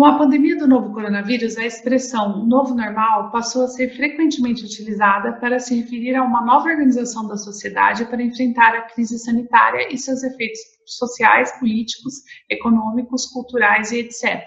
Com 0.00 0.06
a 0.06 0.16
pandemia 0.16 0.56
do 0.56 0.66
novo 0.66 0.94
coronavírus, 0.94 1.58
a 1.58 1.66
expressão 1.66 2.46
novo 2.46 2.74
normal 2.74 3.30
passou 3.30 3.64
a 3.64 3.68
ser 3.68 3.94
frequentemente 3.94 4.64
utilizada 4.64 5.34
para 5.34 5.58
se 5.58 5.78
referir 5.78 6.14
a 6.14 6.22
uma 6.22 6.42
nova 6.42 6.70
organização 6.70 7.28
da 7.28 7.36
sociedade 7.36 8.06
para 8.06 8.22
enfrentar 8.22 8.74
a 8.74 8.80
crise 8.80 9.18
sanitária 9.18 9.92
e 9.92 9.98
seus 9.98 10.22
efeitos 10.22 10.58
sociais, 10.86 11.52
políticos, 11.58 12.14
econômicos, 12.48 13.26
culturais 13.26 13.92
e 13.92 13.98
etc. 13.98 14.42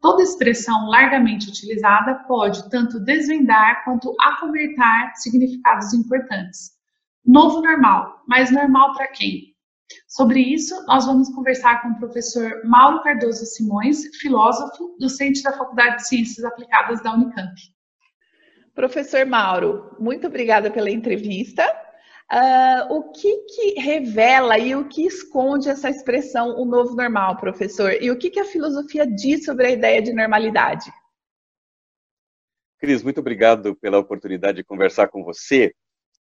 Toda 0.00 0.22
expressão 0.22 0.86
largamente 0.86 1.48
utilizada 1.48 2.22
pode 2.28 2.70
tanto 2.70 3.00
desvendar 3.00 3.82
quanto 3.82 4.14
acobertar 4.20 5.16
significados 5.16 5.92
importantes. 5.94 6.70
Novo 7.24 7.60
normal, 7.60 8.22
mas 8.28 8.52
normal 8.52 8.94
para 8.94 9.08
quem? 9.08 9.55
Sobre 10.08 10.40
isso, 10.40 10.74
nós 10.86 11.06
vamos 11.06 11.28
conversar 11.34 11.82
com 11.82 11.90
o 11.90 11.98
professor 11.98 12.62
Mauro 12.64 13.02
Cardoso 13.02 13.44
Simões, 13.46 14.04
filósofo, 14.16 14.96
docente 14.98 15.42
da 15.42 15.52
Faculdade 15.52 15.96
de 15.96 16.08
Ciências 16.08 16.44
Aplicadas 16.44 17.02
da 17.02 17.12
Unicamp. 17.12 17.54
Professor 18.74 19.24
Mauro, 19.24 19.96
muito 19.98 20.26
obrigada 20.26 20.70
pela 20.70 20.90
entrevista. 20.90 21.64
Uh, 22.32 22.92
o 22.92 23.12
que, 23.12 23.36
que 23.44 23.80
revela 23.80 24.58
e 24.58 24.74
o 24.74 24.88
que 24.88 25.06
esconde 25.06 25.68
essa 25.68 25.88
expressão 25.88 26.58
o 26.58 26.64
novo 26.64 26.96
normal, 26.96 27.36
professor? 27.36 27.92
E 28.02 28.10
o 28.10 28.18
que, 28.18 28.30
que 28.30 28.40
a 28.40 28.44
filosofia 28.44 29.06
diz 29.06 29.44
sobre 29.44 29.68
a 29.68 29.70
ideia 29.70 30.02
de 30.02 30.12
normalidade? 30.12 30.92
Cris, 32.78 33.02
muito 33.02 33.20
obrigado 33.20 33.76
pela 33.76 33.98
oportunidade 33.98 34.58
de 34.58 34.64
conversar 34.64 35.08
com 35.08 35.22
você. 35.22 35.72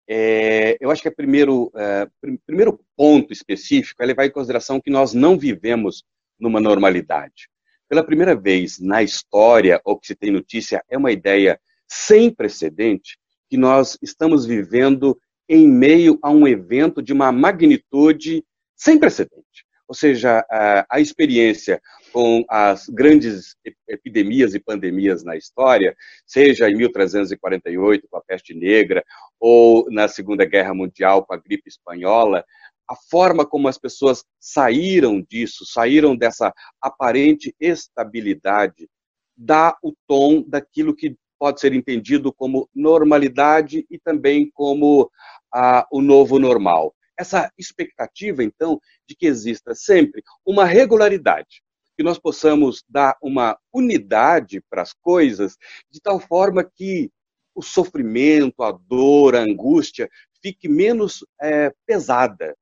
É, 0.07 0.77
eu 0.79 0.91
acho 0.91 1.01
que 1.01 1.07
é 1.07 1.11
primeiro, 1.11 1.71
é, 1.75 2.07
primeiro 2.45 2.79
ponto 3.15 3.31
específico 3.31 4.03
é 4.03 4.05
levar 4.05 4.25
em 4.25 4.31
consideração 4.31 4.81
que 4.81 4.89
nós 4.89 5.13
não 5.13 5.37
vivemos 5.37 6.03
numa 6.37 6.59
normalidade. 6.59 7.47
Pela 7.87 8.03
primeira 8.03 8.35
vez 8.35 8.77
na 8.79 9.01
história, 9.03 9.79
ou 9.85 9.97
que 9.97 10.07
se 10.07 10.15
tem 10.15 10.31
notícia, 10.31 10.83
é 10.89 10.97
uma 10.97 11.11
ideia 11.11 11.59
sem 11.87 12.29
precedente 12.29 13.17
que 13.49 13.55
nós 13.55 13.97
estamos 14.01 14.45
vivendo 14.45 15.17
em 15.47 15.67
meio 15.67 16.19
a 16.21 16.29
um 16.29 16.47
evento 16.47 17.01
de 17.01 17.13
uma 17.13 17.31
magnitude 17.31 18.43
sem 18.75 18.99
precedente. 18.99 19.65
Ou 19.87 19.95
seja, 19.95 20.43
a, 20.49 20.85
a 20.89 20.99
experiência 20.99 21.79
com 22.11 22.43
as 22.49 22.89
grandes 22.89 23.55
epidemias 23.87 24.55
e 24.55 24.59
pandemias 24.59 25.23
na 25.23 25.37
história, 25.37 25.95
seja 26.25 26.69
em 26.69 26.75
1348 26.75 28.07
com 28.09 28.17
a 28.17 28.21
peste 28.21 28.53
negra, 28.53 29.03
ou 29.39 29.85
na 29.91 30.07
Segunda 30.07 30.43
Guerra 30.43 30.73
Mundial 30.73 31.23
com 31.23 31.33
a 31.33 31.37
gripe 31.37 31.69
espanhola, 31.69 32.43
a 32.89 32.95
forma 32.95 33.45
como 33.45 33.67
as 33.67 33.77
pessoas 33.77 34.23
saíram 34.39 35.21
disso, 35.21 35.65
saíram 35.65 36.15
dessa 36.15 36.53
aparente 36.81 37.55
estabilidade, 37.59 38.87
dá 39.35 39.77
o 39.83 39.93
tom 40.07 40.43
daquilo 40.47 40.95
que 40.95 41.15
pode 41.37 41.59
ser 41.59 41.73
entendido 41.73 42.31
como 42.31 42.69
normalidade 42.73 43.85
e 43.89 43.99
também 43.99 44.49
como 44.53 45.09
ah, 45.53 45.85
o 45.91 46.01
novo 46.01 46.39
normal. 46.39 46.95
Essa 47.17 47.51
expectativa, 47.57 48.43
então, 48.43 48.79
de 49.07 49.15
que 49.15 49.25
exista 49.25 49.73
sempre 49.73 50.21
uma 50.45 50.65
regularidade, 50.65 51.61
que 51.97 52.03
nós 52.03 52.19
possamos 52.19 52.83
dar 52.89 53.17
uma 53.21 53.57
unidade 53.73 54.61
para 54.69 54.81
as 54.81 54.93
coisas, 54.93 55.57
de 55.89 56.01
tal 56.01 56.19
forma 56.19 56.63
que 56.63 57.09
o 57.53 57.61
sofrimento, 57.61 58.63
a 58.63 58.71
dor, 58.71 59.35
a 59.35 59.39
angústia 59.39 60.09
fique 60.41 60.67
menos 60.67 61.25
é, 61.41 61.73
pesada. 61.85 62.55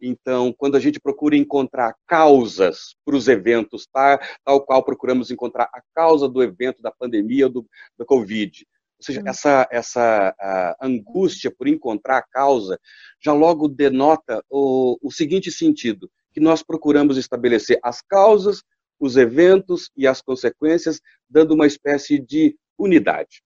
Então, 0.00 0.52
quando 0.52 0.76
a 0.76 0.80
gente 0.80 1.00
procura 1.00 1.36
encontrar 1.36 1.94
causas 2.06 2.94
para 3.04 3.16
os 3.16 3.28
eventos, 3.28 3.86
tá? 3.86 4.18
tal 4.44 4.60
qual 4.64 4.82
procuramos 4.82 5.30
encontrar 5.30 5.68
a 5.72 5.80
causa 5.94 6.28
do 6.28 6.42
evento 6.42 6.82
da 6.82 6.90
pandemia 6.90 7.48
do, 7.48 7.66
do 7.98 8.04
Covid, 8.04 8.66
ou 8.98 9.04
seja, 9.04 9.22
essa, 9.26 9.68
essa 9.70 10.76
angústia 10.80 11.50
por 11.50 11.68
encontrar 11.68 12.18
a 12.18 12.22
causa 12.22 12.78
já 13.20 13.32
logo 13.32 13.68
denota 13.68 14.42
o, 14.48 14.98
o 15.02 15.10
seguinte 15.10 15.50
sentido, 15.50 16.10
que 16.32 16.40
nós 16.40 16.62
procuramos 16.62 17.16
estabelecer 17.16 17.78
as 17.82 18.00
causas, 18.02 18.62
os 18.98 19.16
eventos 19.16 19.90
e 19.96 20.06
as 20.06 20.20
consequências, 20.22 21.00
dando 21.28 21.54
uma 21.54 21.66
espécie 21.66 22.18
de 22.18 22.56
unidade. 22.78 23.42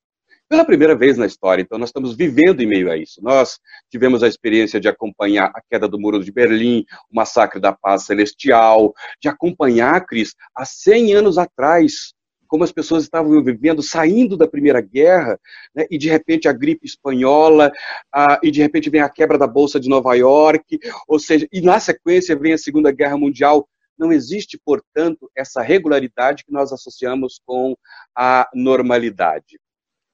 Pela 0.48 0.64
primeira 0.64 0.96
vez 0.96 1.18
na 1.18 1.26
história, 1.26 1.60
então, 1.60 1.78
nós 1.78 1.90
estamos 1.90 2.16
vivendo 2.16 2.62
em 2.62 2.66
meio 2.66 2.90
a 2.90 2.96
isso. 2.96 3.22
Nós 3.22 3.60
tivemos 3.90 4.22
a 4.22 4.28
experiência 4.28 4.80
de 4.80 4.88
acompanhar 4.88 5.52
a 5.54 5.60
queda 5.60 5.86
do 5.86 6.00
Muro 6.00 6.24
de 6.24 6.32
Berlim, 6.32 6.86
o 7.12 7.16
massacre 7.16 7.60
da 7.60 7.70
paz 7.70 8.04
celestial, 8.04 8.94
de 9.20 9.28
acompanhar, 9.28 10.06
Cris, 10.06 10.34
há 10.54 10.64
100 10.64 11.12
anos 11.12 11.36
atrás, 11.36 12.14
como 12.46 12.64
as 12.64 12.72
pessoas 12.72 13.02
estavam 13.02 13.44
vivendo, 13.44 13.82
saindo 13.82 14.38
da 14.38 14.48
Primeira 14.48 14.80
Guerra, 14.80 15.38
né, 15.74 15.84
e 15.90 15.98
de 15.98 16.08
repente 16.08 16.48
a 16.48 16.52
gripe 16.54 16.86
espanhola, 16.86 17.70
e 18.42 18.50
de 18.50 18.62
repente 18.62 18.88
vem 18.88 19.02
a 19.02 19.08
quebra 19.10 19.36
da 19.36 19.46
Bolsa 19.46 19.78
de 19.78 19.90
Nova 19.90 20.14
York, 20.14 20.78
ou 21.06 21.18
seja, 21.18 21.46
e 21.52 21.60
na 21.60 21.78
sequência 21.78 22.34
vem 22.34 22.54
a 22.54 22.58
Segunda 22.58 22.90
Guerra 22.90 23.18
Mundial. 23.18 23.68
Não 23.98 24.10
existe, 24.10 24.58
portanto, 24.64 25.30
essa 25.36 25.60
regularidade 25.60 26.42
que 26.42 26.52
nós 26.52 26.72
associamos 26.72 27.38
com 27.44 27.76
a 28.16 28.48
normalidade. 28.54 29.60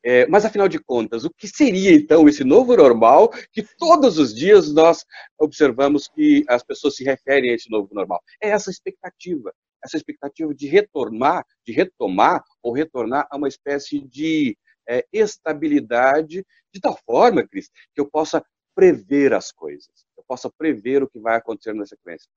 É, 0.04 0.26
mas, 0.26 0.44
afinal 0.44 0.68
de 0.68 0.78
contas, 0.78 1.24
o 1.24 1.30
que 1.30 1.48
seria 1.48 1.94
então 1.94 2.28
esse 2.28 2.44
novo 2.44 2.76
normal 2.76 3.30
que 3.50 3.62
todos 3.62 4.18
os 4.18 4.34
dias 4.34 4.72
nós 4.72 5.04
observamos 5.38 6.08
que 6.08 6.44
as 6.46 6.62
pessoas 6.62 6.96
se 6.96 7.04
referem 7.04 7.50
a 7.50 7.54
esse 7.54 7.70
novo 7.70 7.88
normal? 7.92 8.20
É 8.42 8.50
essa 8.50 8.70
expectativa 8.70 9.50
essa 9.84 9.96
expectativa 9.96 10.54
de 10.54 10.66
retornar, 10.66 11.44
de 11.64 11.72
retomar 11.72 12.42
ou 12.62 12.72
retornar 12.72 13.28
a 13.30 13.36
uma 13.36 13.48
espécie 13.48 14.00
de 14.00 14.56
é, 14.88 15.06
estabilidade, 15.12 16.44
de 16.72 16.80
tal 16.80 16.98
forma, 17.04 17.46
Cris, 17.46 17.70
que 17.94 18.00
eu 18.00 18.10
possa 18.10 18.44
prever 18.74 19.32
as 19.32 19.52
coisas, 19.52 20.06
eu 20.16 20.24
possa 20.26 20.50
prever 20.50 21.02
o 21.02 21.08
que 21.08 21.20
vai 21.20 21.36
acontecer 21.36 21.74
na 21.74 21.86
sequência. 21.86 22.28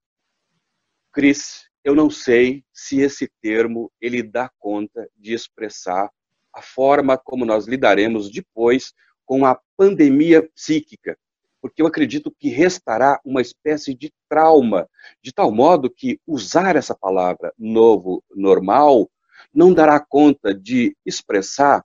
Cris, 1.11 1.67
eu 1.83 1.95
não 1.95 2.09
sei 2.09 2.63
se 2.71 2.99
esse 2.99 3.29
termo 3.41 3.91
ele 3.99 4.21
dá 4.21 4.51
conta 4.59 5.09
de 5.15 5.33
expressar 5.33 6.11
a 6.57 6.61
forma 6.61 7.17
como 7.17 7.45
nós 7.45 7.67
lidaremos 7.67 8.29
depois 8.31 8.93
com 9.25 9.45
a 9.45 9.59
pandemia 9.77 10.41
psíquica 10.55 11.17
porque 11.61 11.81
eu 11.81 11.87
acredito 11.87 12.31
que 12.31 12.49
restará 12.49 13.19
uma 13.25 13.41
espécie 13.41 13.93
de 13.93 14.13
trauma, 14.29 14.87
de 15.21 15.33
tal 15.33 15.51
modo 15.51 15.89
que 15.89 16.19
usar 16.25 16.75
essa 16.75 16.95
palavra 16.95 17.53
novo, 17.57 18.23
normal, 18.33 19.09
não 19.53 19.73
dará 19.73 19.99
conta 19.99 20.53
de 20.53 20.95
expressar 21.05 21.83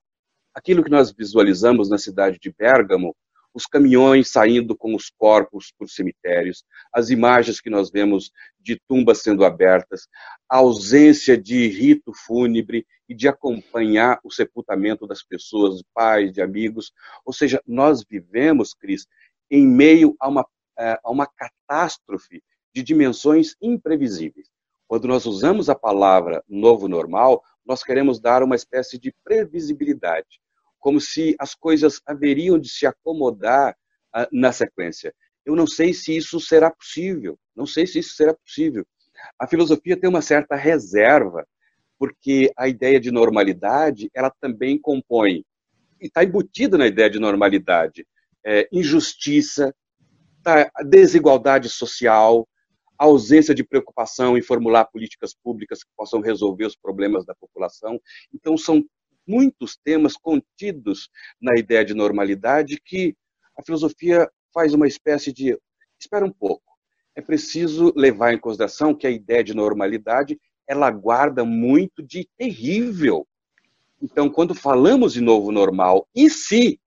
aquilo 0.55 0.85
que 0.85 0.91
nós 0.91 1.13
visualizamos 1.13 1.89
na 1.89 1.99
cidade 1.99 2.39
de 2.39 2.53
Bérgamo, 2.53 3.17
os 3.55 3.67
caminhões 3.67 4.31
saindo 4.31 4.77
com 4.77 4.95
os 4.95 5.11
corpos 5.11 5.73
por 5.79 5.89
cemitérios, 5.89 6.65
as 6.93 7.11
imagens 7.11 7.61
que 7.61 7.71
nós 7.71 7.91
vemos 7.91 8.31
de 8.61 8.81
tumbas 8.89 9.23
sendo 9.23 9.45
abertas, 9.45 10.09
a 10.49 10.59
ausência 10.59 11.37
de 11.37 11.69
rito 11.69 12.13
fúnebre 12.15 12.87
e 13.09 13.15
de 13.15 13.29
acompanhar 13.29 14.19
o 14.25 14.31
sepultamento 14.31 15.07
das 15.07 15.23
pessoas, 15.23 15.79
de 15.79 15.85
pais, 15.93 16.33
de 16.33 16.41
amigos. 16.41 16.93
Ou 17.25 17.33
seja, 17.33 17.61
nós 17.67 18.05
vivemos, 18.09 18.73
Cris, 18.75 19.07
em 19.51 19.67
meio 19.67 20.17
a 20.19 20.29
uma, 20.29 20.47
é, 20.79 20.99
a 21.05 21.11
uma 21.11 21.27
catástrofe 21.27 22.43
de 22.75 22.83
dimensões 22.83 23.55
imprevisíveis. 23.61 24.49
Quando 24.89 25.09
nós 25.09 25.27
usamos 25.27 25.69
a 25.69 25.75
palavra 25.75 26.43
novo 26.49 26.89
normal, 26.89 27.43
nós 27.65 27.83
queremos 27.83 28.21
dar 28.21 28.43
uma 28.43 28.57
espécie 28.57 28.99
de 28.99 29.15
previsibilidade, 29.25 30.41
como 30.83 31.01
se 31.01 31.35
as 31.39 31.55
coisas 31.55 32.01
haveriam 32.05 32.59
de 32.59 32.69
se 32.69 32.85
acomodar 32.85 33.73
uh, 34.15 34.27
na 34.33 34.51
sequência. 34.51 35.15
Eu 35.47 35.55
não 35.55 35.67
sei 35.67 35.95
se 35.95 36.15
isso 36.15 36.41
será 36.41 36.71
possível, 36.71 37.39
não 37.55 37.67
sei 37.67 37.87
se 37.87 38.01
isso 38.01 38.17
será 38.17 38.35
possível. 38.35 38.85
A 39.39 39.47
filosofia 39.47 39.99
tem 39.99 40.11
uma 40.11 40.21
certa 40.21 40.57
reserva, 40.57 41.47
porque 41.99 42.53
a 42.59 42.69
ideia 42.69 42.99
de 42.99 43.13
normalidade, 43.13 44.11
ela 44.13 44.31
também 44.41 44.77
compõe, 44.77 45.45
e 46.01 46.07
está 46.07 46.25
embutida 46.25 46.77
na 46.77 46.89
ideia 46.89 47.09
de 47.09 47.21
normalidade, 47.21 48.05
é, 48.45 48.69
injustiça, 48.73 49.73
tá, 50.43 50.69
desigualdade 50.85 51.69
social, 51.69 52.49
ausência 52.99 53.55
de 53.55 53.63
preocupação 53.63 54.37
em 54.37 54.43
formular 54.43 54.87
políticas 54.87 55.33
públicas 55.33 55.85
que 55.85 55.91
possam 55.97 56.21
resolver 56.21 56.67
os 56.67 56.77
problemas 56.77 57.25
da 57.25 57.37
população. 57.37 58.01
Então, 58.35 58.57
são 58.57 58.85
muitos 59.27 59.77
temas 59.77 60.17
contidos 60.17 61.09
na 61.41 61.59
ideia 61.59 61.85
de 61.85 61.95
normalidade 61.95 62.81
que 62.85 63.17
a 63.57 63.63
filosofia 63.63 64.31
faz 64.53 64.75
uma 64.75 64.87
espécie 64.87 65.33
de. 65.33 65.59
Espera 65.99 66.25
um 66.25 66.33
pouco. 66.33 66.73
É 67.15 67.21
preciso 67.21 67.93
levar 67.97 68.33
em 68.33 68.39
consideração 68.39 68.95
que 68.95 69.07
a 69.07 69.11
ideia 69.11 69.45
de 69.45 69.55
normalidade 69.55 70.41
ela 70.67 70.91
guarda 70.91 71.45
muito 71.45 72.03
de 72.03 72.29
terrível. 72.37 73.27
Então, 74.01 74.29
quando 74.29 74.55
falamos 74.55 75.13
de 75.13 75.21
novo 75.21 75.53
normal, 75.53 76.09
e 76.15 76.29
se 76.29 76.81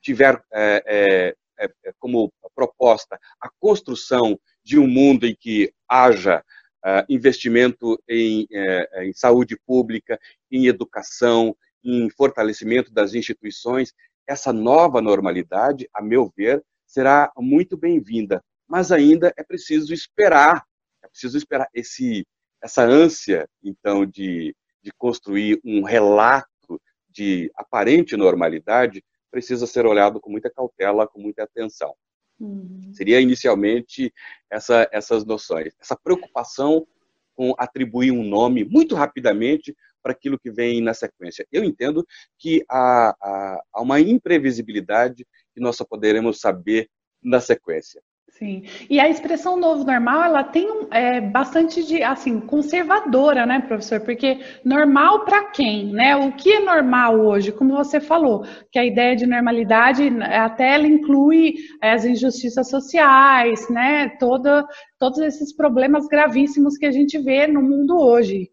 tiver 0.00 0.42
é, 0.52 1.34
é, 1.58 1.70
é, 1.84 1.92
como 1.98 2.32
proposta 2.54 3.18
a 3.40 3.48
construção 3.60 4.38
de 4.62 4.78
um 4.78 4.86
mundo 4.86 5.26
em 5.26 5.34
que 5.34 5.72
haja 5.88 6.44
uh, 6.84 7.04
investimento 7.08 8.00
em, 8.08 8.44
uh, 8.44 9.02
em 9.02 9.12
saúde 9.12 9.56
pública, 9.66 10.18
em 10.50 10.66
educação, 10.66 11.56
em 11.88 12.10
fortalecimento 12.10 12.92
das 12.92 13.14
instituições, 13.14 13.94
essa 14.26 14.52
nova 14.52 15.00
normalidade, 15.00 15.88
a 15.94 16.02
meu 16.02 16.30
ver, 16.36 16.62
será 16.86 17.32
muito 17.38 17.78
bem-vinda. 17.78 18.44
Mas 18.66 18.92
ainda 18.92 19.32
é 19.38 19.42
preciso 19.42 19.94
esperar, 19.94 20.66
é 21.02 21.08
preciso 21.08 21.38
esperar 21.38 21.66
esse, 21.72 22.26
essa 22.62 22.84
ânsia, 22.84 23.48
então, 23.62 24.04
de, 24.04 24.54
de 24.82 24.92
construir 24.98 25.58
um 25.64 25.82
relato 25.82 26.78
de 27.08 27.50
aparente 27.56 28.16
normalidade, 28.18 29.02
precisa 29.30 29.66
ser 29.66 29.86
olhado 29.86 30.20
com 30.20 30.30
muita 30.30 30.50
cautela, 30.50 31.08
com 31.08 31.18
muita 31.18 31.44
atenção. 31.44 31.94
Uhum. 32.38 32.92
Seria 32.92 33.20
inicialmente 33.20 34.12
essa, 34.50 34.86
essas 34.92 35.24
noções, 35.24 35.74
essa 35.80 35.96
preocupação 35.96 36.86
com 37.34 37.54
atribuir 37.56 38.10
um 38.10 38.24
nome 38.24 38.64
muito 38.64 38.94
rapidamente 38.94 39.74
para 40.02 40.12
aquilo 40.12 40.38
que 40.38 40.50
vem 40.50 40.80
na 40.80 40.94
sequência. 40.94 41.46
Eu 41.52 41.64
entendo 41.64 42.06
que 42.38 42.64
há, 42.68 43.14
há, 43.20 43.62
há 43.72 43.82
uma 43.82 44.00
imprevisibilidade 44.00 45.26
que 45.54 45.60
nós 45.60 45.76
só 45.76 45.84
poderemos 45.84 46.40
saber 46.40 46.88
na 47.22 47.40
sequência. 47.40 48.00
Sim, 48.38 48.62
e 48.88 49.00
a 49.00 49.08
expressão 49.08 49.56
novo 49.56 49.84
normal, 49.84 50.22
ela 50.22 50.44
tem 50.44 50.68
é, 50.92 51.20
bastante 51.20 51.82
de, 51.82 52.02
assim, 52.04 52.38
conservadora, 52.38 53.44
né, 53.44 53.58
professor? 53.60 54.00
Porque 54.00 54.38
normal 54.64 55.24
para 55.24 55.50
quem, 55.50 55.86
né? 55.86 56.14
O 56.14 56.30
que 56.32 56.52
é 56.52 56.60
normal 56.60 57.18
hoje? 57.18 57.50
Como 57.50 57.74
você 57.74 57.98
falou, 57.98 58.44
que 58.70 58.78
a 58.78 58.84
ideia 58.84 59.16
de 59.16 59.26
normalidade, 59.26 60.08
até 60.22 60.74
ela 60.74 60.86
inclui 60.86 61.54
é, 61.82 61.90
as 61.92 62.04
injustiças 62.04 62.70
sociais, 62.70 63.68
né? 63.70 64.10
Todos 64.20 65.18
esses 65.18 65.52
problemas 65.56 66.06
gravíssimos 66.06 66.76
que 66.76 66.86
a 66.86 66.92
gente 66.92 67.18
vê 67.18 67.48
no 67.48 67.60
mundo 67.60 67.98
hoje. 67.98 68.48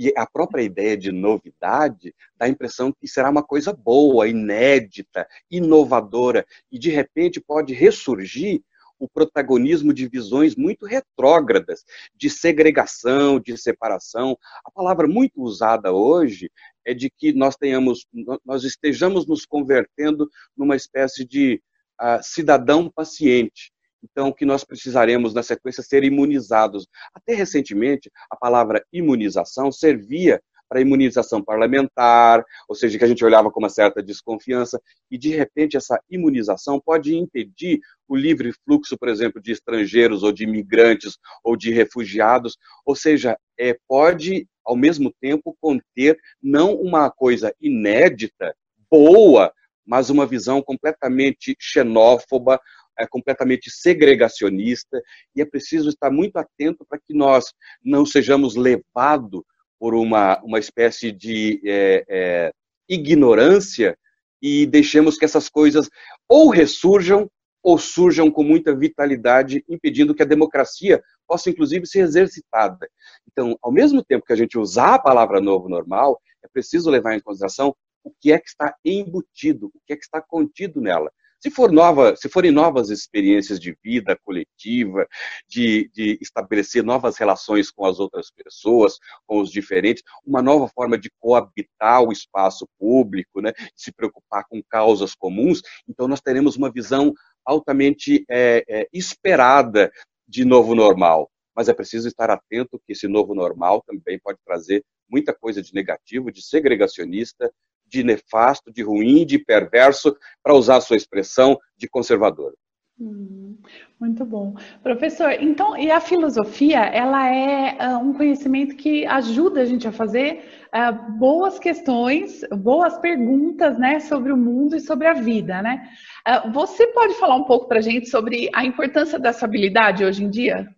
E 0.00 0.14
a 0.16 0.26
própria 0.26 0.62
ideia 0.62 0.96
de 0.96 1.12
novidade 1.12 2.14
dá 2.34 2.46
a 2.46 2.48
impressão 2.48 2.90
que 2.90 3.06
será 3.06 3.28
uma 3.28 3.42
coisa 3.42 3.70
boa, 3.70 4.26
inédita, 4.26 5.28
inovadora, 5.50 6.46
e 6.72 6.78
de 6.78 6.88
repente 6.88 7.38
pode 7.38 7.74
ressurgir 7.74 8.62
o 8.98 9.06
protagonismo 9.06 9.92
de 9.92 10.08
visões 10.08 10.56
muito 10.56 10.86
retrógradas, 10.86 11.84
de 12.16 12.30
segregação, 12.30 13.38
de 13.38 13.58
separação. 13.58 14.38
A 14.64 14.70
palavra 14.70 15.06
muito 15.06 15.42
usada 15.42 15.92
hoje 15.92 16.50
é 16.82 16.94
de 16.94 17.10
que 17.10 17.34
nós 17.34 17.54
tenhamos, 17.54 18.06
nós 18.42 18.64
estejamos 18.64 19.26
nos 19.26 19.44
convertendo 19.44 20.30
numa 20.56 20.76
espécie 20.76 21.26
de 21.26 21.62
uh, 22.00 22.22
cidadão 22.22 22.90
paciente. 22.90 23.70
Então, 24.02 24.32
que 24.32 24.44
nós 24.44 24.64
precisaremos, 24.64 25.34
na 25.34 25.42
sequência, 25.42 25.82
ser 25.82 26.04
imunizados. 26.04 26.86
Até 27.14 27.34
recentemente, 27.34 28.10
a 28.30 28.36
palavra 28.36 28.84
imunização 28.92 29.70
servia 29.70 30.40
para 30.70 30.80
imunização 30.80 31.42
parlamentar, 31.42 32.44
ou 32.68 32.76
seja, 32.76 32.96
que 32.96 33.04
a 33.04 33.08
gente 33.08 33.24
olhava 33.24 33.50
com 33.50 33.58
uma 33.58 33.68
certa 33.68 34.00
desconfiança, 34.00 34.80
e 35.10 35.18
de 35.18 35.30
repente 35.30 35.76
essa 35.76 36.00
imunização 36.08 36.80
pode 36.80 37.16
impedir 37.16 37.80
o 38.06 38.14
livre 38.14 38.52
fluxo, 38.64 38.96
por 38.96 39.08
exemplo, 39.08 39.42
de 39.42 39.50
estrangeiros 39.50 40.22
ou 40.22 40.30
de 40.30 40.44
imigrantes 40.44 41.18
ou 41.42 41.56
de 41.56 41.72
refugiados, 41.72 42.56
ou 42.86 42.94
seja, 42.94 43.36
é, 43.58 43.76
pode 43.88 44.46
ao 44.64 44.76
mesmo 44.76 45.12
tempo 45.20 45.56
conter 45.60 46.16
não 46.40 46.74
uma 46.74 47.10
coisa 47.10 47.52
inédita, 47.60 48.54
boa, 48.88 49.52
mas 49.84 50.08
uma 50.08 50.24
visão 50.24 50.62
completamente 50.62 51.56
xenófoba, 51.58 52.60
é 53.00 53.06
completamente 53.06 53.70
segregacionista 53.70 55.00
e 55.34 55.40
é 55.40 55.44
preciso 55.44 55.88
estar 55.88 56.10
muito 56.10 56.36
atento 56.36 56.84
para 56.88 56.98
que 56.98 57.14
nós 57.14 57.46
não 57.82 58.04
sejamos 58.04 58.54
levados 58.54 59.42
por 59.78 59.94
uma, 59.94 60.38
uma 60.42 60.58
espécie 60.58 61.10
de 61.10 61.60
é, 61.64 62.04
é, 62.08 62.52
ignorância 62.88 63.96
e 64.42 64.66
deixemos 64.66 65.16
que 65.16 65.24
essas 65.24 65.48
coisas 65.48 65.88
ou 66.28 66.50
ressurjam 66.50 67.28
ou 67.62 67.78
surjam 67.78 68.30
com 68.30 68.42
muita 68.42 68.74
vitalidade, 68.74 69.62
impedindo 69.68 70.14
que 70.14 70.22
a 70.22 70.26
democracia 70.26 71.02
possa, 71.26 71.50
inclusive, 71.50 71.86
ser 71.86 72.00
exercitada. 72.00 72.88
Então, 73.30 73.56
ao 73.60 73.70
mesmo 73.70 74.02
tempo 74.02 74.24
que 74.24 74.32
a 74.32 74.36
gente 74.36 74.58
usar 74.58 74.94
a 74.94 74.98
palavra 74.98 75.40
novo 75.40 75.68
normal, 75.68 76.18
é 76.42 76.48
preciso 76.48 76.90
levar 76.90 77.14
em 77.14 77.20
consideração 77.20 77.74
o 78.02 78.10
que 78.18 78.32
é 78.32 78.38
que 78.38 78.48
está 78.48 78.74
embutido, 78.82 79.66
o 79.66 79.80
que 79.86 79.92
é 79.92 79.96
que 79.96 80.04
está 80.04 80.22
contido 80.22 80.80
nela. 80.80 81.12
Se, 81.40 81.50
for 81.50 81.72
nova, 81.72 82.14
se 82.16 82.28
forem 82.28 82.50
novas 82.50 82.90
experiências 82.90 83.58
de 83.58 83.74
vida 83.82 84.16
coletiva, 84.22 85.06
de, 85.48 85.90
de 85.94 86.18
estabelecer 86.20 86.84
novas 86.84 87.16
relações 87.16 87.70
com 87.70 87.86
as 87.86 87.98
outras 87.98 88.30
pessoas, 88.30 88.98
com 89.26 89.40
os 89.40 89.50
diferentes, 89.50 90.02
uma 90.24 90.42
nova 90.42 90.68
forma 90.68 90.98
de 90.98 91.10
coabitar 91.18 92.02
o 92.02 92.12
espaço 92.12 92.68
público, 92.78 93.40
né, 93.40 93.52
de 93.52 93.72
se 93.74 93.90
preocupar 93.90 94.44
com 94.48 94.62
causas 94.68 95.14
comuns, 95.14 95.62
então 95.88 96.06
nós 96.06 96.20
teremos 96.20 96.56
uma 96.56 96.70
visão 96.70 97.12
altamente 97.44 98.24
é, 98.28 98.62
é, 98.68 98.88
esperada 98.92 99.90
de 100.28 100.44
novo 100.44 100.74
normal. 100.74 101.30
Mas 101.56 101.68
é 101.68 101.72
preciso 101.72 102.06
estar 102.06 102.30
atento 102.30 102.80
que 102.86 102.92
esse 102.92 103.08
novo 103.08 103.34
normal 103.34 103.82
também 103.86 104.18
pode 104.18 104.38
trazer 104.44 104.84
muita 105.08 105.34
coisa 105.34 105.60
de 105.60 105.74
negativo, 105.74 106.30
de 106.30 106.42
segregacionista, 106.42 107.50
de 107.90 108.04
nefasto, 108.04 108.72
de 108.72 108.82
ruim, 108.82 109.26
de 109.26 109.38
perverso, 109.38 110.16
para 110.42 110.54
usar 110.54 110.76
a 110.76 110.80
sua 110.80 110.96
expressão 110.96 111.58
de 111.76 111.88
conservador. 111.88 112.54
Hum, 113.00 113.56
muito 113.98 114.26
bom. 114.26 114.54
Professor, 114.82 115.32
então, 115.32 115.74
e 115.74 115.90
a 115.90 116.00
filosofia, 116.00 116.80
ela 116.80 117.34
é 117.34 117.74
uh, 117.80 117.98
um 117.98 118.12
conhecimento 118.12 118.76
que 118.76 119.06
ajuda 119.06 119.62
a 119.62 119.64
gente 119.64 119.88
a 119.88 119.92
fazer 119.92 120.44
uh, 120.66 121.12
boas 121.18 121.58
questões, 121.58 122.42
boas 122.58 122.98
perguntas, 122.98 123.78
né, 123.78 124.00
sobre 124.00 124.30
o 124.30 124.36
mundo 124.36 124.76
e 124.76 124.80
sobre 124.80 125.06
a 125.06 125.14
vida, 125.14 125.62
né? 125.62 125.88
Uh, 126.28 126.52
você 126.52 126.88
pode 126.88 127.14
falar 127.14 127.36
um 127.36 127.44
pouco 127.44 127.66
para 127.68 127.78
a 127.78 127.82
gente 127.82 128.10
sobre 128.10 128.50
a 128.54 128.66
importância 128.66 129.18
dessa 129.18 129.46
habilidade 129.46 130.04
hoje 130.04 130.22
em 130.22 130.28
dia? 130.28 130.68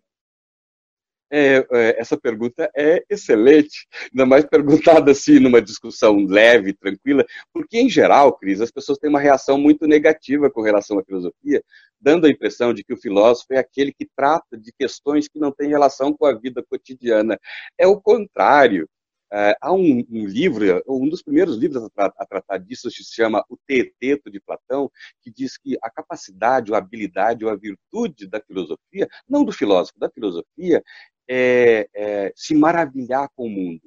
É, 1.35 1.67
é, 1.73 1.99
essa 1.99 2.15
pergunta 2.15 2.71
é 2.77 3.03
excelente, 3.09 3.87
ainda 4.13 4.27
mais 4.27 4.45
perguntada 4.45 5.13
assim 5.13 5.41
numa 5.41 5.63
discussão 5.63 6.27
leve, 6.27 6.75
tranquila, 6.75 7.25
porque 7.55 7.79
em 7.79 7.89
geral, 7.89 8.37
Cris, 8.37 8.61
as 8.61 8.71
pessoas 8.71 8.99
têm 8.99 9.09
uma 9.09 9.19
reação 9.19 9.57
muito 9.57 9.87
negativa 9.87 10.51
com 10.51 10.61
relação 10.61 10.99
à 10.99 11.03
filosofia, 11.03 11.65
dando 11.99 12.27
a 12.27 12.31
impressão 12.31 12.75
de 12.75 12.85
que 12.85 12.93
o 12.93 12.99
filósofo 12.99 13.55
é 13.55 13.59
aquele 13.59 13.95
que 13.95 14.07
trata 14.15 14.59
de 14.59 14.71
questões 14.79 15.27
que 15.27 15.39
não 15.39 15.51
têm 15.51 15.71
relação 15.71 16.13
com 16.13 16.27
a 16.27 16.35
vida 16.35 16.63
cotidiana. 16.69 17.39
É 17.79 17.87
o 17.87 17.99
contrário. 17.99 18.87
É, 19.35 19.57
há 19.63 19.73
um, 19.73 20.05
um, 20.11 20.27
livro, 20.27 20.83
um 20.87 21.09
dos 21.09 21.23
primeiros 21.23 21.57
livros 21.57 21.89
a, 21.97 22.05
a, 22.05 22.27
tratar 22.27 22.59
disso 22.59 22.91
se 22.91 23.03
chama 23.03 23.43
O 23.49 23.57
Teeteto 23.67 24.31
de 24.31 24.39
Platão, 24.39 24.91
que 25.23 25.31
diz 25.31 25.57
que 25.57 25.79
a 25.83 25.91
capacidade, 25.91 26.71
ou 26.71 26.75
a 26.75 26.79
habilidade, 26.79 27.43
ou 27.43 27.51
a 27.51 27.57
virtude 27.57 28.29
da 28.29 28.43
filosofia, 28.43 29.09
não 29.27 29.43
do 29.43 29.51
filósofo, 29.51 29.99
da 29.99 30.11
filosofia, 30.11 30.83
é, 31.29 31.89
é, 31.95 32.33
se 32.35 32.55
maravilhar 32.55 33.29
com 33.35 33.47
o 33.47 33.51
mundo. 33.51 33.83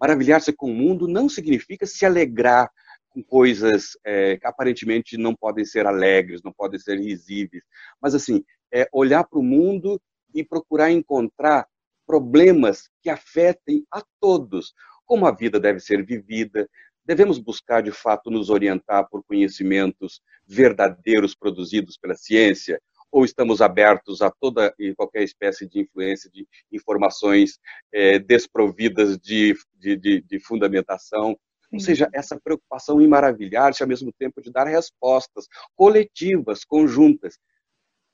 Maravilhar-se 0.00 0.52
com 0.52 0.70
o 0.70 0.74
mundo 0.74 1.06
não 1.06 1.28
significa 1.28 1.86
se 1.86 2.04
alegrar 2.04 2.70
com 3.10 3.22
coisas 3.22 3.96
é, 4.04 4.36
que 4.36 4.46
aparentemente 4.46 5.16
não 5.16 5.34
podem 5.34 5.64
ser 5.64 5.86
alegres, 5.86 6.42
não 6.42 6.52
podem 6.52 6.80
ser 6.80 6.98
risíveis, 6.98 7.62
mas 8.00 8.14
assim, 8.14 8.44
é 8.72 8.88
olhar 8.92 9.24
para 9.24 9.38
o 9.38 9.42
mundo 9.42 10.00
e 10.34 10.42
procurar 10.44 10.90
encontrar 10.90 11.66
problemas 12.04 12.90
que 13.00 13.08
afetem 13.08 13.86
a 13.90 14.02
todos, 14.20 14.74
como 15.06 15.26
a 15.26 15.30
vida 15.32 15.60
deve 15.60 15.78
ser 15.78 16.04
vivida. 16.04 16.68
Devemos 17.04 17.38
buscar, 17.38 17.82
de 17.82 17.92
fato, 17.92 18.30
nos 18.30 18.50
orientar 18.50 19.08
por 19.08 19.22
conhecimentos 19.24 20.20
verdadeiros 20.46 21.34
produzidos 21.34 21.96
pela 21.96 22.14
ciência, 22.16 22.80
ou 23.14 23.24
estamos 23.24 23.60
abertos 23.60 24.20
a 24.20 24.28
toda 24.28 24.74
e 24.76 24.92
qualquer 24.92 25.22
espécie 25.22 25.68
de 25.68 25.78
influência 25.78 26.28
de 26.28 26.48
informações 26.72 27.60
é, 27.92 28.18
desprovidas 28.18 29.16
de, 29.16 29.56
de, 29.72 29.96
de, 29.96 30.20
de 30.20 30.40
fundamentação. 30.40 31.38
Ou 31.72 31.78
seja, 31.78 32.08
essa 32.12 32.36
preocupação 32.42 33.00
em 33.00 33.06
maravilhar-se 33.06 33.84
ao 33.84 33.88
mesmo 33.88 34.12
tempo 34.18 34.42
de 34.42 34.50
dar 34.50 34.66
respostas 34.66 35.46
coletivas, 35.76 36.64
conjuntas. 36.64 37.38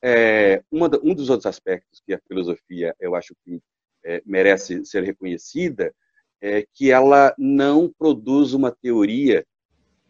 É, 0.05 0.63
uma, 0.71 0.91
um 1.03 1.15
dos 1.15 1.31
outros 1.31 1.47
aspectos 1.47 2.03
que 2.05 2.13
a 2.13 2.21
filosofia, 2.29 2.95
eu 3.01 3.15
acho 3.15 3.35
que 3.43 3.59
é, 4.05 4.23
merece 4.27 4.85
ser 4.85 5.03
reconhecida, 5.03 5.95
é 6.43 6.67
que 6.75 6.91
ela 6.91 7.35
não 7.39 7.91
produz 7.99 8.53
uma 8.53 8.71
teoria 8.71 9.47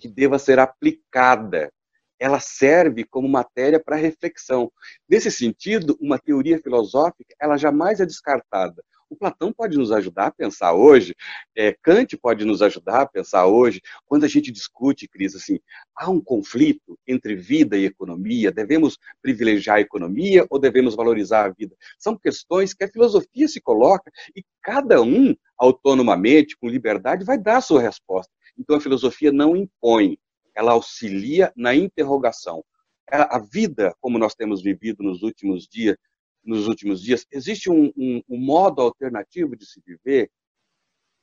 que 0.01 0.09
deva 0.09 0.37
ser 0.37 0.59
aplicada 0.59 1.73
ela 2.21 2.39
serve 2.39 3.05
como 3.05 3.27
matéria 3.27 3.81
para 3.83 3.97
reflexão. 3.97 4.71
Nesse 5.09 5.31
sentido, 5.31 5.97
uma 6.01 6.19
teoria 6.19 6.61
filosófica, 6.61 7.35
ela 7.41 7.57
jamais 7.57 7.99
é 7.99 8.07
descartada. 8.07 8.85
O 9.11 9.17
Platão 9.17 9.53
pode 9.53 9.77
nos 9.77 9.91
ajudar 9.91 10.27
a 10.27 10.31
pensar 10.31 10.73
hoje, 10.73 11.17
é, 11.57 11.75
Kant 11.83 12.17
pode 12.17 12.45
nos 12.45 12.63
ajudar 12.63 13.01
a 13.01 13.07
pensar 13.07 13.45
hoje, 13.47 13.83
quando 14.07 14.23
a 14.23 14.29
gente 14.29 14.53
discute, 14.53 15.09
Cris, 15.09 15.35
assim, 15.35 15.59
há 15.97 16.09
um 16.09 16.21
conflito 16.21 16.97
entre 17.09 17.35
vida 17.35 17.77
e 17.77 17.87
economia, 17.87 18.53
devemos 18.53 18.97
privilegiar 19.21 19.79
a 19.79 19.81
economia 19.81 20.47
ou 20.49 20.61
devemos 20.61 20.95
valorizar 20.95 21.47
a 21.47 21.49
vida? 21.49 21.75
São 21.99 22.17
questões 22.17 22.73
que 22.73 22.85
a 22.85 22.89
filosofia 22.89 23.49
se 23.49 23.61
coloca 23.61 24.13
e 24.37 24.45
cada 24.63 25.03
um, 25.03 25.35
autonomamente, 25.59 26.57
com 26.57 26.69
liberdade, 26.69 27.25
vai 27.25 27.37
dar 27.37 27.57
a 27.57 27.61
sua 27.61 27.83
resposta. 27.83 28.33
Então 28.57 28.77
a 28.77 28.81
filosofia 28.81 29.33
não 29.33 29.57
impõe, 29.57 30.17
ela 30.61 30.73
auxilia 30.73 31.51
na 31.57 31.75
interrogação. 31.75 32.63
A 33.11 33.39
vida, 33.39 33.95
como 33.99 34.19
nós 34.19 34.35
temos 34.35 34.63
vivido 34.63 35.03
nos 35.03 35.23
últimos 35.23 35.67
dias, 35.67 35.97
nos 36.45 36.69
últimos 36.69 37.03
dias, 37.03 37.27
existe 37.33 37.71
um, 37.71 37.91
um, 37.97 38.23
um 38.29 38.39
modo 38.39 38.83
alternativo 38.83 39.57
de 39.57 39.67
se 39.67 39.83
viver? 39.85 40.31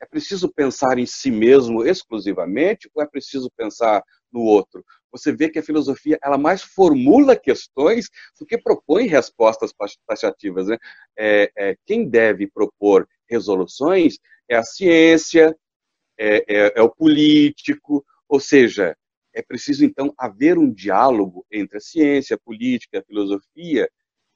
É 0.01 0.06
preciso 0.06 0.51
pensar 0.51 0.98
em 0.98 1.06
si 1.06 1.32
mesmo 1.32 1.86
exclusivamente 1.86 2.89
ou 2.94 3.01
é 3.01 3.06
preciso 3.08 3.50
pensar 3.56 4.03
no 4.32 4.41
outro? 4.41 4.84
Você 5.12 5.32
vê 5.32 5.50
que 5.50 5.60
a 5.60 5.63
filosofia 5.63 6.17
ela 6.22 6.38
mais 6.38 6.62
formula 6.63 7.36
questões 7.36 8.10
do 8.39 8.46
que 8.46 8.58
propõe 8.58 9.08
respostas 9.08 9.72
taxativas. 10.06 10.67
Né? 10.67 10.77
É, 11.17 11.51
é, 11.56 11.77
quem 11.86 12.10
deve 12.10 12.48
propor 12.48 13.08
resoluções 13.29 14.17
é 14.50 14.58
a 14.58 14.63
ciência, 14.63 15.56
é, 16.20 16.38
é, 16.48 16.74
é 16.75 16.82
o 16.82 16.89
político, 16.89 18.03
ou 18.27 18.39
seja, 18.39 18.96
é 19.38 19.41
preciso 19.44 19.86
então 19.86 20.12
haver 20.17 20.58
um 20.58 20.74
diálogo 20.74 21.46
entre 21.51 21.77
a 21.77 21.82
ciência, 21.82 22.36
a 22.36 22.39
política, 22.39 23.00
a 23.00 23.03
filosofia. 23.03 23.88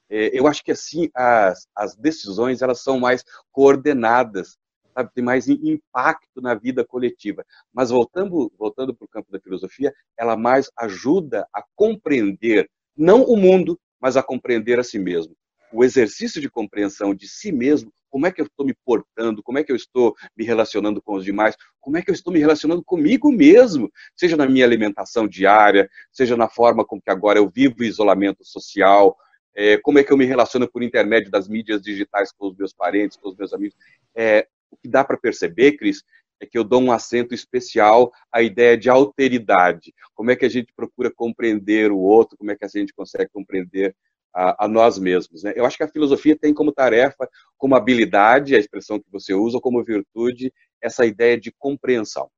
É, 0.07 0.37
eu 0.37 0.45
acho 0.45 0.63
que 0.63 0.71
assim 0.71 1.09
as, 1.15 1.67
as 1.75 1.95
decisões 1.95 2.61
elas 2.61 2.83
são 2.83 2.99
mais 2.99 3.23
coordenadas, 3.51 4.59
sabe? 4.93 5.09
tem 5.15 5.23
mais 5.23 5.47
impacto 5.49 6.39
na 6.39 6.53
vida 6.53 6.85
coletiva. 6.85 7.43
Mas 7.73 7.89
voltando 7.89 8.51
voltando 8.59 8.93
para 8.93 9.05
o 9.05 9.09
campo 9.09 9.31
da 9.31 9.39
filosofia, 9.39 9.91
ela 10.15 10.37
mais 10.37 10.69
ajuda 10.77 11.47
a 11.51 11.63
compreender 11.75 12.69
não 12.95 13.23
o 13.23 13.35
mundo, 13.35 13.79
mas 13.99 14.15
a 14.15 14.21
compreender 14.21 14.79
a 14.79 14.83
si 14.83 14.99
mesmo. 14.99 15.35
O 15.73 15.83
exercício 15.83 16.39
de 16.39 16.49
compreensão 16.49 17.15
de 17.15 17.27
si 17.27 17.51
mesmo 17.51 17.91
como 18.11 18.27
é 18.27 18.31
que 18.31 18.41
eu 18.41 18.45
estou 18.45 18.65
me 18.65 18.75
portando, 18.85 19.41
como 19.41 19.57
é 19.57 19.63
que 19.63 19.71
eu 19.71 19.75
estou 19.75 20.13
me 20.37 20.43
relacionando 20.43 21.01
com 21.01 21.15
os 21.15 21.23
demais, 21.23 21.55
como 21.79 21.97
é 21.97 22.01
que 22.01 22.11
eu 22.11 22.13
estou 22.13 22.31
me 22.31 22.39
relacionando 22.39 22.83
comigo 22.83 23.31
mesmo, 23.31 23.89
seja 24.15 24.35
na 24.35 24.45
minha 24.45 24.65
alimentação 24.65 25.27
diária, 25.27 25.89
seja 26.11 26.35
na 26.35 26.49
forma 26.49 26.85
como 26.85 27.01
que 27.01 27.09
agora 27.09 27.39
eu 27.39 27.49
vivo 27.49 27.83
isolamento 27.83 28.43
social, 28.43 29.17
é, 29.55 29.77
como 29.77 29.97
é 29.97 30.03
que 30.03 30.11
eu 30.11 30.17
me 30.17 30.25
relaciono 30.25 30.69
por 30.69 30.83
intermédio 30.83 31.31
das 31.31 31.47
mídias 31.47 31.81
digitais 31.81 32.31
com 32.31 32.47
os 32.47 32.55
meus 32.55 32.73
parentes, 32.73 33.17
com 33.17 33.29
os 33.29 33.35
meus 33.35 33.53
amigos. 33.53 33.75
É, 34.15 34.47
o 34.69 34.77
que 34.77 34.87
dá 34.87 35.03
para 35.03 35.17
perceber, 35.17 35.73
Cris, 35.73 36.03
é 36.41 36.45
que 36.45 36.57
eu 36.57 36.63
dou 36.63 36.81
um 36.81 36.91
acento 36.91 37.35
especial 37.35 38.11
à 38.31 38.41
ideia 38.41 38.77
de 38.77 38.89
alteridade. 38.89 39.93
Como 40.15 40.31
é 40.31 40.35
que 40.35 40.45
a 40.45 40.49
gente 40.49 40.73
procura 40.73 41.11
compreender 41.11 41.91
o 41.91 41.99
outro, 41.99 42.37
como 42.37 42.51
é 42.51 42.55
que 42.55 42.65
a 42.65 42.67
gente 42.67 42.93
consegue 42.93 43.29
compreender 43.31 43.95
a, 44.33 44.65
a, 44.65 44.67
nós 44.67 44.97
mesmos. 44.97 45.43
Né? 45.43 45.53
Eu 45.55 45.65
acho 45.65 45.77
que 45.77 45.83
a 45.83 45.87
filosofia 45.87 46.37
tem 46.37 46.53
como 46.53 46.71
tarefa, 46.71 47.27
como 47.57 47.75
habilidade, 47.75 48.55
a 48.55 48.59
expressão 48.59 48.99
que 48.99 49.11
você 49.11 49.33
usa, 49.33 49.57
ou 49.57 49.61
como 49.61 49.83
virtude, 49.83 50.53
essa 50.81 51.05
ideia 51.05 51.39
de 51.39 51.51
compreensão. 51.51 52.29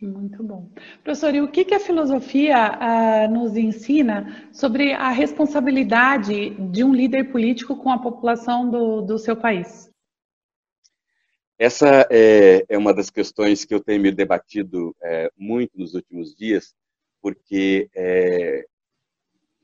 Muito 0.00 0.42
bom. 0.42 0.70
Professor, 1.02 1.34
e 1.34 1.40
o 1.40 1.50
que, 1.50 1.64
que 1.64 1.74
a 1.74 1.80
filosofia 1.80 2.56
ah, 2.56 3.28
nos 3.28 3.56
ensina 3.56 4.46
sobre 4.52 4.92
a 4.92 5.08
responsabilidade 5.08 6.50
de 6.70 6.84
um 6.84 6.94
líder 6.94 7.32
político 7.32 7.76
com 7.76 7.90
a 7.90 7.98
população 7.98 8.68
do, 8.70 9.00
do 9.00 9.18
seu 9.18 9.34
país? 9.34 9.90
Essa 11.58 12.06
é, 12.10 12.66
é, 12.68 12.76
uma 12.76 12.92
das 12.92 13.08
questões 13.08 13.64
que 13.64 13.74
eu 13.74 13.80
tenho 13.80 14.02
me 14.02 14.12
debatido 14.12 14.94
é, 15.02 15.30
muito 15.34 15.78
nos 15.78 15.94
últimos 15.94 16.34
dias, 16.36 16.74
porque 17.22 17.88
é, 17.96 18.66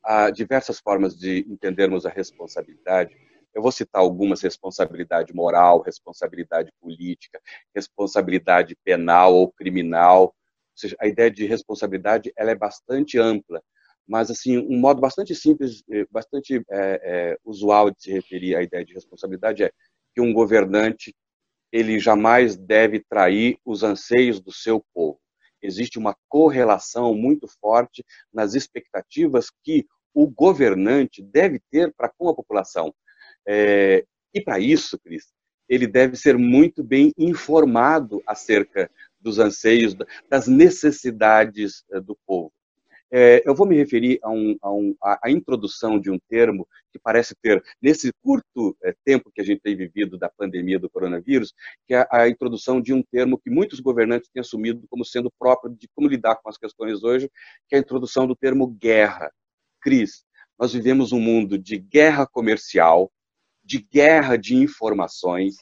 há 0.05 0.31
diversas 0.31 0.81
formas 0.81 1.17
de 1.17 1.47
entendermos 1.49 2.05
a 2.07 2.11
responsabilidade. 2.11 3.17
Eu 3.55 3.63
vou 3.63 3.73
citar 3.73 4.01
algumas: 4.03 4.43
responsabilidade 4.43 5.35
moral, 5.35 5.81
responsabilidade 5.83 6.71
política, 6.81 7.41
responsabilidade 7.75 8.77
penal 8.85 9.35
ou 9.35 9.53
criminal. 9.53 10.25
Ou 10.25 10.35
seja, 10.77 10.97
a 11.01 11.07
ideia 11.07 11.31
de 11.31 11.47
responsabilidade 11.47 12.33
ela 12.37 12.51
é 12.51 12.55
bastante 12.55 13.19
ampla, 13.19 13.63
mas 14.07 14.31
assim 14.31 14.59
um 14.59 14.79
modo 14.79 15.01
bastante 15.01 15.35
simples, 15.35 15.83
eh, 15.91 16.07
bastante 16.11 16.57
é, 16.71 17.01
é, 17.03 17.39
usual 17.45 17.91
de 17.91 18.03
se 18.03 18.11
referir 18.13 18.57
à 18.57 18.63
ideia 18.63 18.85
de 18.85 18.95
responsabilidade 18.95 19.65
é 19.65 19.71
que 20.15 20.21
um 20.21 20.33
governante 20.33 21.15
ele 21.71 21.99
jamais 21.99 22.57
deve 22.57 23.01
trair 23.01 23.59
os 23.65 23.83
anseios 23.83 24.41
do 24.41 24.53
seu 24.53 24.85
povo 24.95 25.22
existe 25.63 25.99
uma 25.99 26.17
correlação 26.29 27.15
muito 27.15 27.47
forte 27.61 28.05
nas 28.33 28.55
expectativas 28.55 29.51
que 29.63 29.87
o 30.15 30.27
governante 30.27 31.23
deve 31.23 31.61
ter 31.71 31.93
para 31.95 32.09
com 32.09 32.29
a 32.29 32.35
população. 32.35 32.95
É, 33.47 34.05
e 34.35 34.41
para 34.41 34.59
isso, 34.59 34.99
Cris, 34.99 35.33
ele 35.69 35.87
deve 35.87 36.17
ser 36.17 36.37
muito 36.37 36.83
bem 36.83 37.13
informado 37.17 38.23
acerca 38.27 38.91
dos 39.21 39.39
anseios, 39.39 39.95
das 40.29 40.47
necessidades 40.47 41.85
eh, 41.91 42.01
do 42.01 42.19
povo. 42.27 42.53
É, 43.15 43.43
eu 43.47 43.55
vou 43.55 43.67
me 43.67 43.77
referir 43.77 44.19
a, 44.23 44.31
um, 44.31 44.57
a, 44.63 44.73
um, 44.73 44.97
introdução 45.29 46.01
de 46.01 46.11
um 46.11 46.19
termo 46.31 46.67
que 46.91 46.99
parece 46.99 47.35
ter, 47.43 47.63
nesse 47.81 48.11
curto 48.23 48.75
é, 48.83 48.95
tempo 49.05 49.31
que 49.31 49.43
a 49.43 49.45
gente 49.45 49.61
tem 49.61 49.77
vivido 49.77 50.17
da 50.17 50.31
pandemia 50.31 50.79
do 50.79 50.89
coronavírus, 50.89 51.53
que 51.87 51.95
é 51.95 52.07
a 52.11 52.27
introdução 52.27 52.81
de 52.81 52.95
um 52.95 53.03
termo 53.03 53.39
que 53.39 53.51
muitos 53.51 53.81
governantes 53.81 54.31
têm 54.33 54.41
assumido 54.41 54.87
como 54.89 55.05
sendo 55.05 55.31
próprio 55.39 55.75
de 55.75 55.87
como 55.95 56.09
lidar 56.09 56.37
com 56.37 56.49
as 56.49 56.57
questões 56.57 57.05
hoje, 57.05 57.31
que 57.69 57.75
é 57.75 57.79
a 57.79 57.83
introdução 57.83 58.27
do 58.27 58.35
termo 58.35 58.67
guerra. 58.67 59.31
Cris, 59.83 60.25
nós 60.59 60.73
vivemos 60.73 61.13
um 61.13 61.21
mundo 61.21 61.59
de 61.59 61.77
guerra 61.77 62.27
comercial, 62.27 63.13
de 63.63 63.87
guerra 63.93 64.37
de 64.37 64.57
informações, 64.57 65.57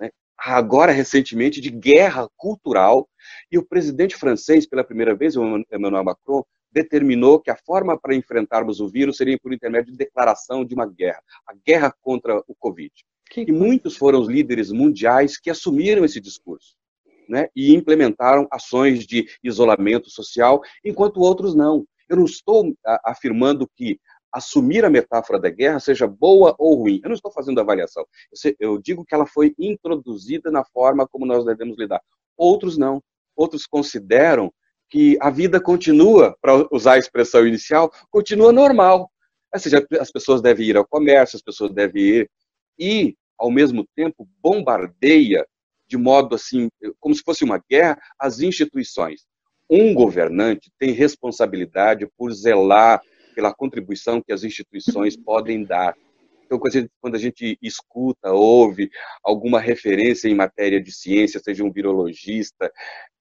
né? 0.00 0.10
agora 0.36 0.90
recentemente 0.90 1.60
de 1.60 1.70
guerra 1.70 2.28
cultural, 2.36 3.08
e 3.52 3.58
o 3.58 3.64
presidente 3.64 4.16
francês, 4.16 4.66
pela 4.66 4.82
primeira 4.82 5.14
vez, 5.14 5.34
Emmanuel 5.36 6.04
Macron, 6.04 6.44
determinou 6.70 7.40
que 7.40 7.50
a 7.50 7.56
forma 7.56 7.98
para 7.98 8.14
enfrentarmos 8.14 8.80
o 8.80 8.88
vírus 8.88 9.16
seria 9.16 9.38
por 9.38 9.52
intermédio 9.52 9.92
de 9.92 9.98
declaração 9.98 10.64
de 10.64 10.74
uma 10.74 10.86
guerra, 10.86 11.22
a 11.46 11.54
guerra 11.54 11.94
contra 12.02 12.38
o 12.46 12.54
Covid. 12.58 12.92
Que 13.30 13.42
e 13.42 13.52
muitos 13.52 13.96
foram 13.96 14.20
os 14.20 14.28
líderes 14.28 14.70
mundiais 14.70 15.38
que 15.38 15.50
assumiram 15.50 16.04
esse 16.04 16.20
discurso. 16.20 16.76
Né, 17.28 17.50
e 17.54 17.74
implementaram 17.74 18.48
ações 18.50 19.06
de 19.06 19.28
isolamento 19.44 20.08
social, 20.08 20.62
enquanto 20.82 21.20
outros 21.20 21.54
não. 21.54 21.84
Eu 22.08 22.16
não 22.16 22.24
estou 22.24 22.74
afirmando 23.04 23.68
que 23.76 24.00
assumir 24.32 24.84
a 24.84 24.90
metáfora 24.90 25.38
da 25.38 25.50
guerra 25.50 25.80
seja 25.80 26.06
boa 26.06 26.54
ou 26.58 26.74
ruim. 26.74 27.00
Eu 27.02 27.08
não 27.08 27.14
estou 27.14 27.30
fazendo 27.30 27.60
avaliação. 27.60 28.06
Eu 28.58 28.78
digo 28.78 29.04
que 29.04 29.14
ela 29.14 29.26
foi 29.26 29.54
introduzida 29.58 30.50
na 30.50 30.64
forma 30.64 31.06
como 31.06 31.26
nós 31.26 31.44
devemos 31.44 31.76
lidar. 31.76 32.00
Outros 32.36 32.78
não. 32.78 33.02
Outros 33.36 33.66
consideram 33.66 34.52
que 34.90 35.18
a 35.20 35.30
vida 35.30 35.60
continua, 35.60 36.36
para 36.40 36.66
usar 36.72 36.94
a 36.94 36.98
expressão 36.98 37.46
inicial, 37.46 37.92
continua 38.10 38.52
normal. 38.52 39.10
Ou 39.52 39.60
seja, 39.60 39.86
as 40.00 40.10
pessoas 40.10 40.42
devem 40.42 40.66
ir 40.66 40.76
ao 40.76 40.86
comércio, 40.86 41.36
as 41.36 41.42
pessoas 41.42 41.72
devem 41.72 42.02
ir 42.02 42.30
e, 42.78 43.16
ao 43.38 43.50
mesmo 43.50 43.86
tempo, 43.94 44.28
bombardeia 44.42 45.46
de 45.88 45.96
modo 45.96 46.34
assim, 46.34 46.68
como 47.00 47.14
se 47.14 47.22
fosse 47.22 47.44
uma 47.44 47.62
guerra, 47.70 47.98
as 48.18 48.40
instituições. 48.40 49.24
Um 49.70 49.94
governante 49.94 50.70
tem 50.78 50.92
responsabilidade 50.92 52.06
por 52.16 52.32
zelar 52.32 53.00
pela 53.34 53.54
contribuição 53.54 54.22
que 54.22 54.32
as 54.32 54.44
instituições 54.44 55.16
podem 55.24 55.64
dar. 55.64 55.96
Então, 56.44 56.58
quando 57.00 57.14
a 57.14 57.18
gente 57.18 57.58
escuta, 57.60 58.32
ouve 58.32 58.90
alguma 59.22 59.60
referência 59.60 60.28
em 60.28 60.34
matéria 60.34 60.80
de 60.80 60.90
ciência, 60.92 61.40
seja 61.40 61.62
um 61.62 61.70
virologista, 61.70 62.72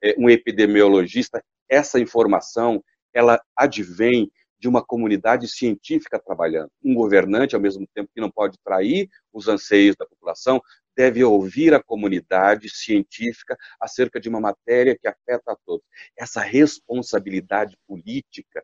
é, 0.02 0.16
um 0.18 0.30
epidemiologista, 0.30 1.44
essa 1.70 2.00
informação 2.00 2.84
ela 3.14 3.42
advém 3.56 4.32
de 4.60 4.68
uma 4.68 4.84
comunidade 4.84 5.48
científica 5.48 6.20
trabalhando. 6.20 6.72
Um 6.84 6.96
governante, 6.96 7.56
ao 7.56 7.62
mesmo 7.62 7.88
tempo 7.94 8.10
que 8.14 8.22
não 8.22 8.32
pode 8.32 8.58
trair 8.64 9.08
os 9.32 9.48
anseios 9.48 9.96
da 9.96 10.06
população, 10.06 10.62
deve 10.96 11.24
ouvir 11.24 11.74
a 11.74 11.84
comunidade 11.84 12.70
científica 12.70 13.56
acerca 13.80 14.20
de 14.20 14.28
uma 14.28 14.40
matéria 14.40 14.98
que 15.00 15.08
afeta 15.08 15.52
a 15.52 15.58
todos. 15.64 15.86
Essa 16.18 16.42
responsabilidade 16.42 17.78
política 17.88 18.64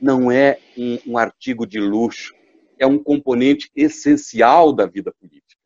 não 0.00 0.30
é 0.30 0.58
um, 0.76 1.12
um 1.12 1.18
artigo 1.18 1.64
de 1.64 1.78
luxo, 1.78 2.34
é 2.78 2.86
um 2.86 2.98
componente 2.98 3.70
essencial 3.76 4.72
da 4.72 4.86
vida 4.86 5.12
política. 5.20 5.60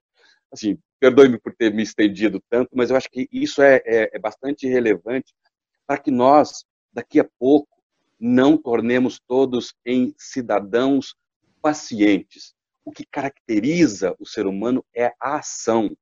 Assim, 0.53 0.79
perdoe-me 1.01 1.41
por 1.41 1.55
ter 1.55 1.73
me 1.73 1.83
estendido 1.83 2.43
tanto, 2.51 2.71
mas 2.75 2.91
eu 2.91 2.97
acho 2.97 3.09
que 3.11 3.27
isso 3.33 3.63
é, 3.63 3.77
é, 3.87 4.11
é 4.13 4.19
bastante 4.19 4.67
relevante 4.67 5.33
para 5.87 5.99
que 5.99 6.11
nós, 6.11 6.65
daqui 6.93 7.21
a 7.21 7.29
pouco, 7.39 7.69
não 8.19 8.57
tornemos 8.57 9.21
todos 9.21 9.75
em 9.85 10.15
cidadãos 10.19 11.15
pacientes. 11.61 12.55
O 12.85 12.93
que 12.93 13.05
caracteriza 13.05 14.15
o 14.19 14.27
ser 14.27 14.47
humano 14.47 14.85
é 14.95 15.13
a 15.21 15.37
ação. 15.37 15.97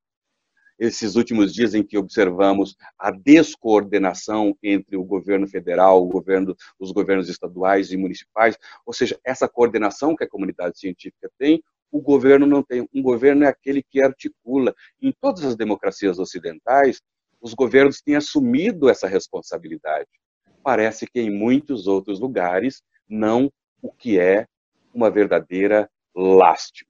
Esses 0.77 1.15
últimos 1.15 1.53
dias 1.53 1.73
em 1.73 1.81
que 1.83 1.97
observamos 1.97 2.75
a 2.99 3.09
descoordenação 3.09 4.57
entre 4.61 4.97
o 4.97 5.03
governo 5.03 5.47
federal, 5.47 6.03
o 6.03 6.07
governo, 6.07 6.55
os 6.77 6.91
governos 6.91 7.29
estaduais 7.29 7.91
e 7.91 7.97
municipais, 7.97 8.57
ou 8.85 8.93
seja, 8.93 9.17
essa 9.23 9.47
coordenação 9.47 10.15
que 10.15 10.25
a 10.25 10.29
comunidade 10.29 10.77
científica 10.77 11.31
tem, 11.37 11.63
o 11.89 12.01
governo 12.01 12.45
não 12.45 12.61
tem. 12.61 12.87
Um 12.93 13.01
governo 13.01 13.45
é 13.45 13.47
aquele 13.47 13.81
que 13.81 14.01
articula. 14.01 14.75
Em 15.01 15.13
todas 15.13 15.45
as 15.45 15.55
democracias 15.55 16.19
ocidentais, 16.19 17.01
os 17.41 17.53
governos 17.53 18.01
têm 18.01 18.15
assumido 18.15 18.89
essa 18.89 19.07
responsabilidade. 19.07 20.09
Parece 20.63 21.05
que 21.05 21.19
em 21.19 21.29
muitos 21.29 21.87
outros 21.87 22.19
lugares, 22.19 22.81
não 23.07 23.51
o 23.81 23.91
que 23.91 24.19
é 24.19 24.47
uma 24.93 25.11
verdadeira 25.11 25.89
lástima. 26.15 26.89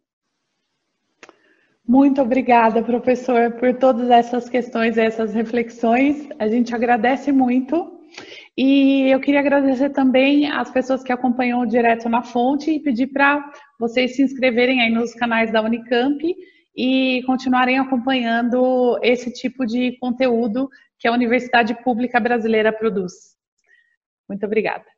Muito 1.88 2.20
obrigada, 2.22 2.82
professor, 2.82 3.52
por 3.54 3.76
todas 3.76 4.10
essas 4.10 4.50
questões, 4.50 4.98
essas 4.98 5.34
reflexões. 5.34 6.28
A 6.40 6.48
gente 6.48 6.74
agradece 6.74 7.32
muito. 7.32 8.00
E 8.58 9.12
eu 9.12 9.20
queria 9.20 9.42
agradecer 9.42 9.90
também 9.90 10.50
as 10.50 10.72
pessoas 10.72 11.04
que 11.04 11.12
acompanham 11.12 11.66
direto 11.66 12.08
na 12.08 12.24
fonte 12.24 12.72
e 12.72 12.80
pedir 12.80 13.08
para 13.08 13.52
vocês 13.78 14.16
se 14.16 14.24
inscreverem 14.24 14.82
aí 14.82 14.90
nos 14.90 15.14
canais 15.14 15.52
da 15.52 15.62
Unicamp 15.62 16.36
e 16.76 17.24
continuarem 17.26 17.80
acompanhando 17.80 19.00
esse 19.02 19.32
tipo 19.32 19.66
de 19.66 19.98
conteúdo 20.00 20.70
que 21.00 21.08
a 21.08 21.14
Universidade 21.14 21.74
Pública 21.84 22.20
Brasileira 22.20 22.74
produz. 22.74 23.14
Muito 24.28 24.46
obrigada. 24.46 24.95